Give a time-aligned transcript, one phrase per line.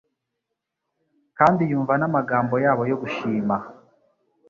[1.37, 3.55] kandi yumva n’amagambo yabo yo gushima;